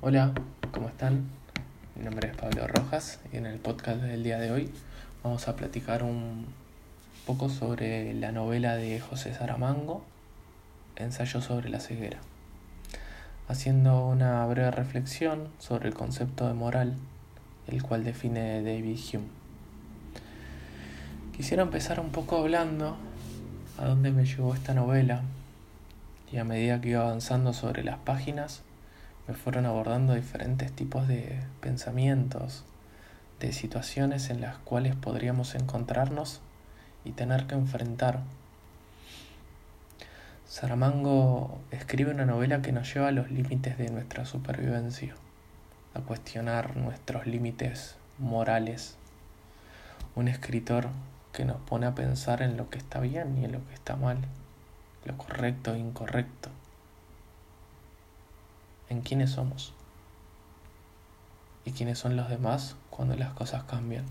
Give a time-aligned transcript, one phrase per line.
[0.00, 0.32] Hola,
[0.70, 1.28] ¿cómo están?
[1.96, 4.70] Mi nombre es Pablo Rojas y en el podcast del día de hoy
[5.24, 6.46] vamos a platicar un
[7.26, 10.04] poco sobre la novela de José Saramango,
[10.94, 12.18] Ensayo sobre la ceguera,
[13.48, 16.94] haciendo una breve reflexión sobre el concepto de moral,
[17.66, 19.26] el cual define David Hume.
[21.36, 22.96] Quisiera empezar un poco hablando
[23.78, 25.22] a dónde me llevó esta novela
[26.30, 28.62] y a medida que iba avanzando sobre las páginas
[29.28, 32.64] me fueron abordando diferentes tipos de pensamientos,
[33.40, 36.40] de situaciones en las cuales podríamos encontrarnos
[37.04, 38.20] y tener que enfrentar.
[40.46, 45.14] Saramango escribe una novela que nos lleva a los límites de nuestra supervivencia,
[45.92, 48.96] a cuestionar nuestros límites morales.
[50.16, 50.88] Un escritor
[51.34, 53.94] que nos pone a pensar en lo que está bien y en lo que está
[53.94, 54.16] mal,
[55.04, 56.48] lo correcto e incorrecto
[58.88, 59.72] en quiénes somos
[61.64, 64.04] y quiénes son los demás cuando las cosas cambian.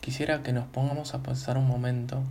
[0.00, 2.22] Quisiera que nos pongamos a pensar un momento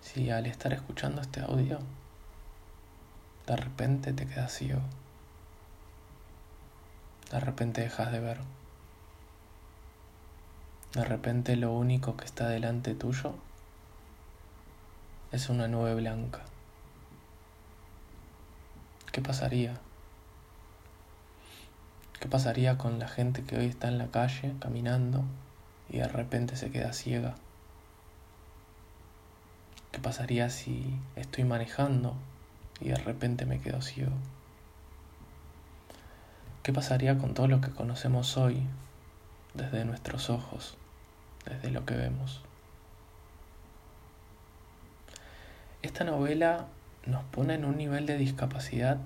[0.00, 1.78] si al estar escuchando este audio
[3.46, 4.82] de repente te quedas ciego,
[7.30, 8.38] de repente dejas de ver,
[10.92, 13.34] de repente lo único que está delante tuyo
[15.32, 16.42] es una nube blanca.
[19.12, 19.74] ¿Qué pasaría?
[22.20, 25.24] ¿Qué pasaría con la gente que hoy está en la calle caminando
[25.88, 27.34] y de repente se queda ciega?
[29.90, 32.14] ¿Qué pasaría si estoy manejando
[32.80, 34.12] y de repente me quedo ciego?
[36.62, 38.62] ¿Qué pasaría con todo lo que conocemos hoy
[39.54, 40.76] desde nuestros ojos,
[41.46, 42.42] desde lo que vemos?
[45.82, 46.66] Esta novela
[47.06, 48.98] nos pone en un nivel de discapacidad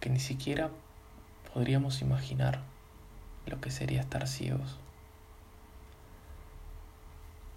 [0.00, 0.70] que ni siquiera
[1.52, 2.60] podríamos imaginar
[3.46, 4.78] lo que sería estar ciegos.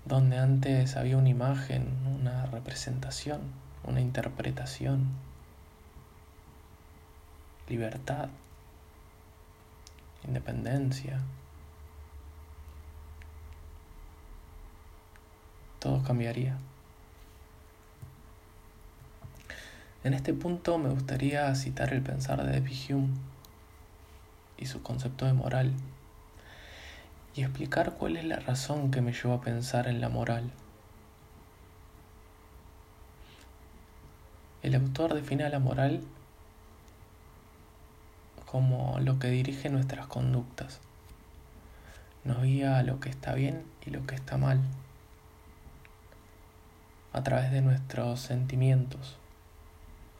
[0.05, 1.87] Donde antes había una imagen,
[2.19, 3.41] una representación,
[3.83, 5.07] una interpretación,
[7.67, 8.29] libertad,
[10.25, 11.19] independencia,
[15.79, 16.57] todo cambiaría.
[20.03, 23.09] En este punto me gustaría citar el pensar de David Hume
[24.57, 25.73] y su concepto de moral
[27.35, 30.49] y explicar cuál es la razón que me llevó a pensar en la moral.
[34.63, 36.01] El autor define a la moral
[38.47, 40.79] como lo que dirige nuestras conductas,
[42.23, 44.61] nos guía a lo que está bien y lo que está mal,
[47.13, 49.20] a través de nuestros sentimientos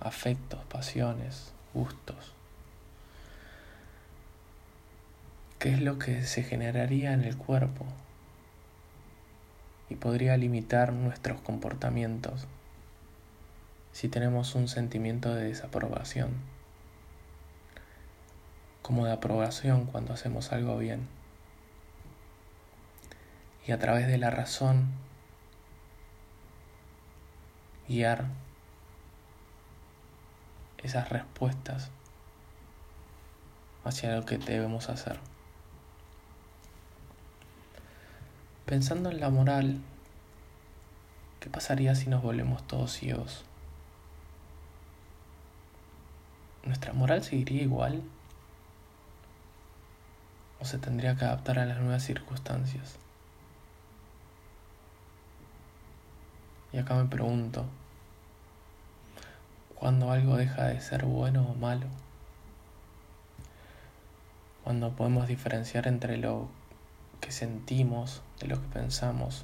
[0.01, 2.33] afectos, pasiones, gustos.
[5.59, 7.85] ¿Qué es lo que se generaría en el cuerpo?
[9.89, 12.47] Y podría limitar nuestros comportamientos
[13.91, 16.31] si tenemos un sentimiento de desaprobación,
[18.81, 21.07] como de aprobación cuando hacemos algo bien.
[23.67, 24.87] Y a través de la razón,
[27.87, 28.25] guiar
[30.83, 31.89] esas respuestas
[33.83, 35.19] hacia lo que debemos hacer.
[38.65, 39.81] Pensando en la moral,
[41.39, 43.43] ¿qué pasaría si nos volvemos todos ciegos?
[46.63, 48.03] ¿Nuestra moral seguiría igual?
[50.59, 52.97] ¿O se tendría que adaptar a las nuevas circunstancias?
[56.71, 57.65] Y acá me pregunto,
[59.81, 61.87] cuando algo deja de ser bueno o malo,
[64.63, 66.49] cuando podemos diferenciar entre lo
[67.19, 69.43] que sentimos de lo que pensamos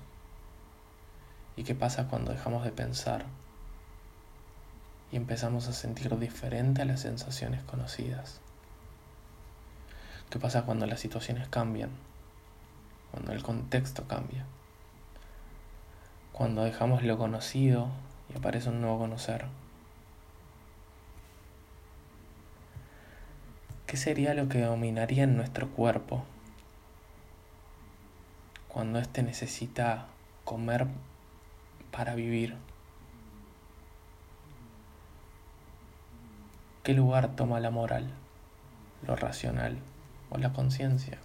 [1.55, 3.25] y qué pasa cuando dejamos de pensar
[5.11, 8.39] y empezamos a sentir diferente a las sensaciones conocidas.
[10.29, 11.89] ¿Qué pasa cuando las situaciones cambian?
[13.09, 14.45] Cuando el contexto cambia.
[16.31, 17.87] Cuando dejamos lo conocido
[18.31, 19.47] y aparece un nuevo conocer.
[23.87, 26.25] ¿Qué sería lo que dominaría en nuestro cuerpo
[28.67, 30.07] cuando éste necesita
[30.43, 30.87] comer
[31.89, 32.57] para vivir?
[36.83, 38.11] ¿Qué lugar toma la moral,
[39.05, 39.77] lo racional
[40.31, 41.17] o la conciencia?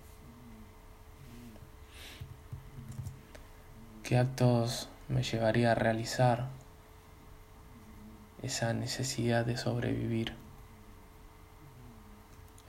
[4.04, 6.46] ¿Qué actos me llevaría a realizar
[8.42, 10.34] esa necesidad de sobrevivir,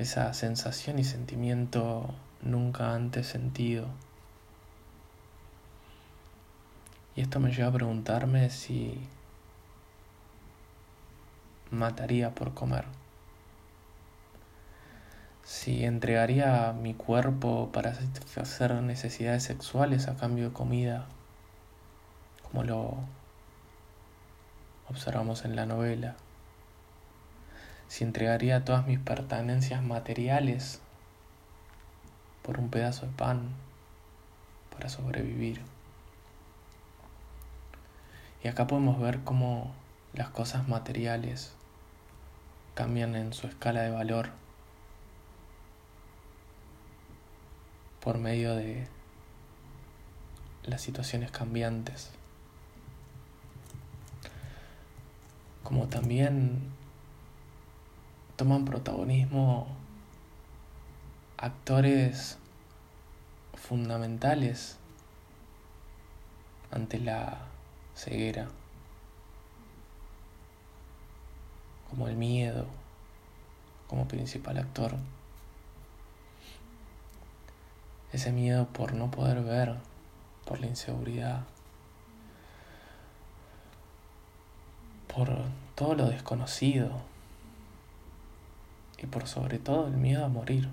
[0.04, 3.88] esa sensación y sentimiento nunca antes sentido.
[7.16, 9.00] Y esto me lleva a preguntarme si
[11.72, 12.86] mataría por comer.
[15.44, 21.06] Si entregaría mi cuerpo para satisfacer necesidades sexuales a cambio de comida,
[22.44, 22.98] como lo
[24.90, 26.16] observamos en la novela.
[27.94, 30.82] Si entregaría todas mis pertenencias materiales
[32.42, 33.52] por un pedazo de pan
[34.72, 35.62] para sobrevivir.
[38.44, 39.76] Y acá podemos ver cómo
[40.16, 41.54] las cosas materiales
[42.74, 44.32] cambian en su escala de valor
[48.00, 48.88] por medio de
[50.64, 52.10] las situaciones cambiantes.
[55.62, 56.73] Como también
[58.44, 59.68] toman protagonismo
[61.38, 62.38] actores
[63.54, 64.78] fundamentales
[66.70, 67.38] ante la
[67.96, 68.50] ceguera,
[71.90, 72.66] como el miedo,
[73.88, 74.98] como principal actor.
[78.12, 79.78] Ese miedo por no poder ver,
[80.44, 81.46] por la inseguridad,
[85.08, 85.30] por
[85.76, 87.13] todo lo desconocido
[88.98, 90.70] y por sobre todo el miedo a morir.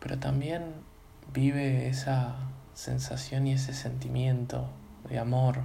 [0.00, 0.74] Pero también
[1.32, 2.36] vive esa
[2.74, 4.68] sensación y ese sentimiento
[5.08, 5.62] de amor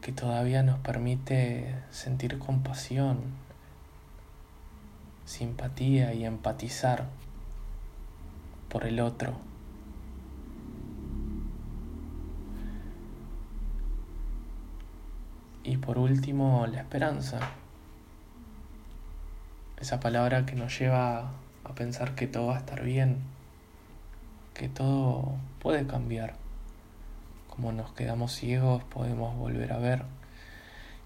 [0.00, 3.18] que todavía nos permite sentir compasión,
[5.24, 7.06] simpatía y empatizar
[8.68, 9.51] por el otro.
[15.64, 17.38] Y por último, la esperanza.
[19.80, 21.30] Esa palabra que nos lleva
[21.64, 23.18] a pensar que todo va a estar bien,
[24.54, 26.34] que todo puede cambiar.
[27.48, 30.02] Como nos quedamos ciegos podemos volver a ver.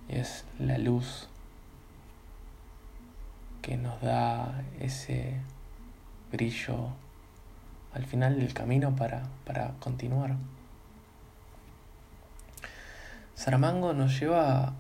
[0.09, 1.29] Es la luz
[3.61, 5.35] que nos da ese
[6.31, 6.91] brillo
[7.93, 10.37] al final del camino para, para continuar.
[13.37, 14.73] Saramango nos lleva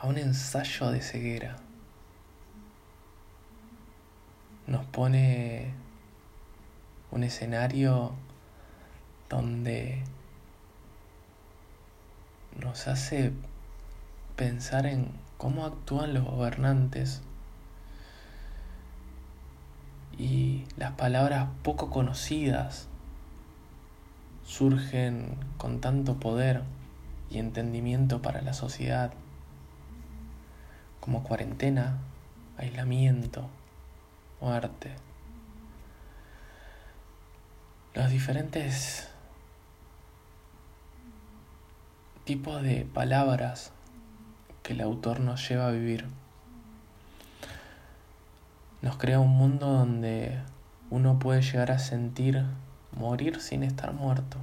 [0.00, 1.56] a un ensayo de ceguera.
[4.66, 5.72] Nos pone
[7.12, 8.12] un escenario
[9.30, 10.02] donde
[12.60, 13.32] nos hace
[14.34, 17.22] pensar en cómo actúan los gobernantes
[20.18, 22.88] y las palabras poco conocidas
[24.44, 26.62] surgen con tanto poder
[27.30, 29.12] y entendimiento para la sociedad
[31.00, 31.98] como cuarentena,
[32.56, 33.48] aislamiento,
[34.40, 34.94] muerte
[37.94, 39.08] los diferentes
[42.24, 43.70] tipos de palabras
[44.64, 46.06] que el autor nos lleva a vivir.
[48.82, 50.40] Nos crea un mundo donde
[50.90, 52.44] uno puede llegar a sentir
[52.96, 54.38] morir sin estar muerto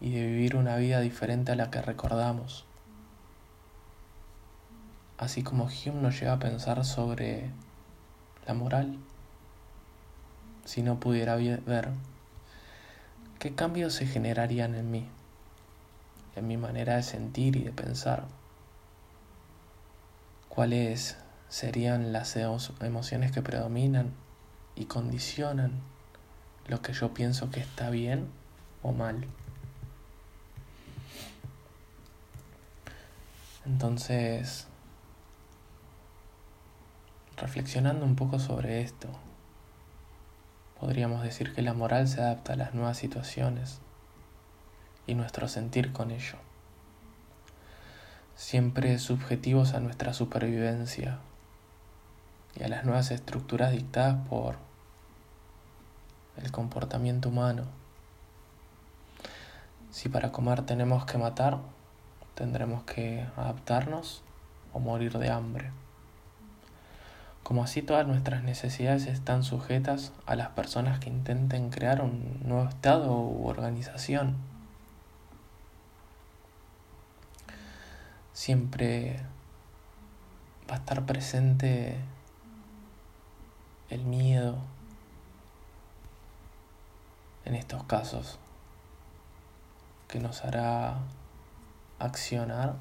[0.00, 2.64] y de vivir una vida diferente a la que recordamos.
[5.18, 7.50] Así como Hume nos lleva a pensar sobre
[8.46, 8.98] la moral,
[10.64, 11.90] si no pudiera ver
[13.40, 15.08] ¿Qué cambios se generarían en mí?
[16.36, 18.24] En mi manera de sentir y de pensar.
[20.50, 21.16] ¿Cuáles
[21.48, 24.12] serían las emociones que predominan
[24.74, 25.80] y condicionan
[26.70, 28.28] lo que yo pienso que está bien
[28.82, 29.26] o mal?
[33.66, 34.66] Entonces,
[37.36, 39.08] reflexionando un poco sobre esto,
[40.80, 43.80] Podríamos decir que la moral se adapta a las nuevas situaciones
[45.06, 46.36] y nuestro sentir con ello.
[48.34, 51.18] Siempre subjetivos a nuestra supervivencia
[52.58, 54.56] y a las nuevas estructuras dictadas por
[56.42, 57.64] el comportamiento humano.
[59.90, 61.58] Si para comer tenemos que matar,
[62.34, 64.22] tendremos que adaptarnos
[64.72, 65.72] o morir de hambre
[67.50, 72.68] como así todas nuestras necesidades están sujetas a las personas que intenten crear un nuevo
[72.68, 74.36] estado u organización.
[78.32, 79.18] Siempre
[80.70, 81.96] va a estar presente
[83.88, 84.58] el miedo
[87.44, 88.38] en estos casos
[90.08, 90.98] que nos hará
[91.98, 92.74] accionar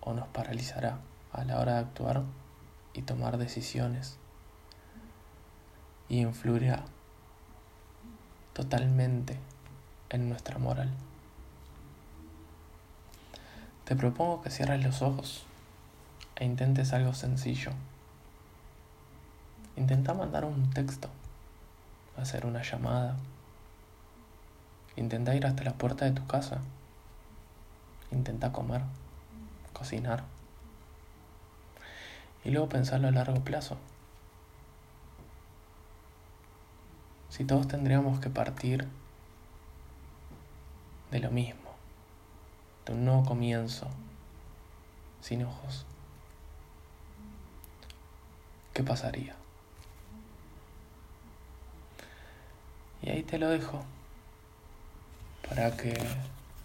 [0.00, 0.98] o nos paralizará
[1.32, 2.22] a la hora de actuar
[2.94, 4.16] y tomar decisiones
[6.08, 6.84] y influirá
[8.52, 9.38] totalmente
[10.10, 10.90] en nuestra moral.
[13.84, 15.44] Te propongo que cierres los ojos
[16.36, 17.72] e intentes algo sencillo.
[19.76, 21.08] Intenta mandar un texto,
[22.20, 23.16] hacer una llamada.
[24.96, 26.60] Intenta ir hasta la puerta de tu casa.
[28.10, 28.82] Intenta comer,
[29.72, 30.24] cocinar.
[32.44, 33.76] Y luego pensarlo a largo plazo.
[37.30, 38.88] Si todos tendríamos que partir
[41.10, 41.68] de lo mismo
[42.92, 43.86] un nuevo comienzo,
[45.20, 45.84] sin ojos,
[48.72, 49.34] ¿qué pasaría?
[53.02, 53.82] Y ahí te lo dejo,
[55.48, 55.94] para que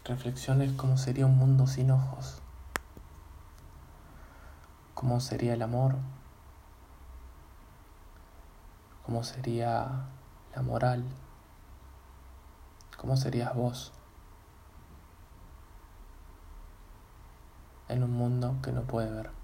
[0.05, 2.41] reflexiones cómo sería un mundo sin ojos,
[4.93, 5.95] cómo sería el amor,
[9.05, 10.05] cómo sería
[10.55, 11.03] la moral,
[12.97, 13.93] cómo serías vos.
[17.93, 19.42] en un mundo que no puede ver.